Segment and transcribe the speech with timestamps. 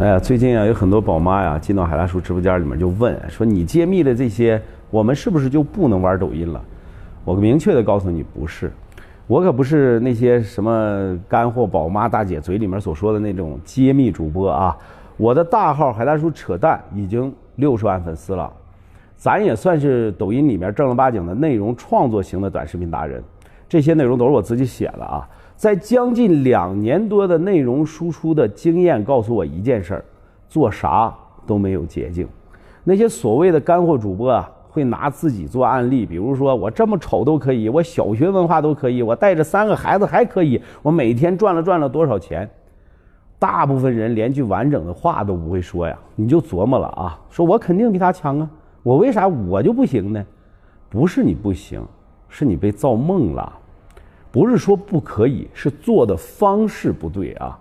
[0.00, 4.58] 哎呀，最近啊，有很多宝妈呀进到海大叔直播间里面就问说：“你揭秘的这些，
[4.90, 6.58] 我们是不是就不能玩抖音了？”
[7.22, 8.72] 我明确的告诉你，不是。
[9.26, 14.74] 我可不是那些什么干货宝妈大姐嘴里面所说的那种揭秘主播啊。
[15.18, 18.50] 我的大号海大叔扯淡已经六十万粉丝了，
[19.18, 23.22] 咱也算是抖音里面正儿八经的内容创作型的短视频达人。
[23.70, 25.26] 这些内容都是我自己写的啊。
[25.54, 30.04] 在将近两年多的内容输出的经验告诉我一件事儿：
[30.48, 31.14] 做啥
[31.46, 32.26] 都没有捷径。
[32.82, 42.50] 那些所谓的干货主播啊，会拿自己做案例，比如说我这么丑都可以，我小学文化都可以，我带着三个孩子还可以，我每天赚了赚了多少钱。
[43.38, 48.50] 大部分人连句完整的话都不会说呀，你就琢磨了啊，说我肯定比他强啊，
[48.82, 50.26] 我为啥我就不行呢？
[50.88, 51.80] 不是你不行，
[52.28, 53.52] 是你被造梦了。
[54.32, 57.58] 不是说不可以，是做的方式不对啊。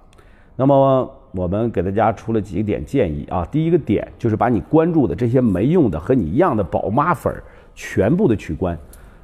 [0.56, 3.48] 那么我们给大家出了几个点建议啊。
[3.52, 8.78] 第一个点就是把你关注的这些没用的和你一样的宝妈粉儿全部的取关。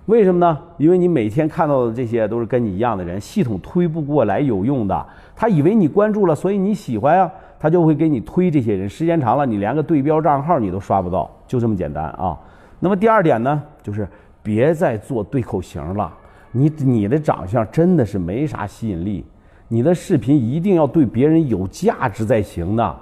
[0.06, 0.58] 为什么呢？
[0.78, 5.06] 因为你每天看到的这些都是跟你一样的人，系统推不过来有用的。
[5.36, 8.88] 他以为你关注了，所以你喜欢呀，他就会给你推这些人。
[8.88, 12.38] 时间长了，你连个对标账号你都刷不到，就这么简单啊。
[12.80, 14.08] 那么第二点呢，就是
[14.44, 16.14] 别再做对口型了。
[16.58, 19.26] 你你的长相真的是没啥吸引力，
[19.68, 22.96] 你的视频一定要对别人有价值才行的，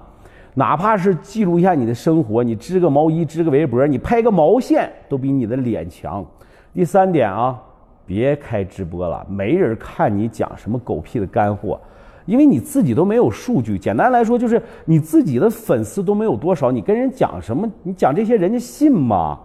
[0.55, 6.25] 哪怕是记录一下你的生活，你织个毛衣、织个围脖，你拍个毛线都比你的脸强。
[6.73, 7.61] 第三点啊，
[8.07, 11.79] 别开直播了，没人看你讲什么狗屁的干货，
[12.25, 13.77] 因为你自己都没有数据。
[13.77, 17.71] 简单来说就是你自己的粉丝都没有多少，你跟人讲什么？
[17.83, 19.39] 你讲这些人家信吗？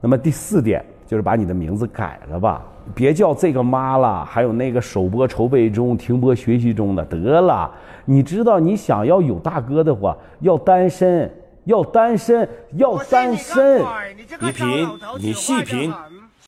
[0.00, 0.82] 那么第四点
[1.14, 2.60] 就是把你的名字改了吧。
[2.92, 7.70] 别叫这个妈了，还有那个首播筹备中、停播学习中的，得了。
[8.04, 11.32] 你知道，你想要有大哥的话，要单身，
[11.66, 13.80] 要单身，要单身。
[14.40, 14.88] 你品，
[15.20, 15.92] 你细品，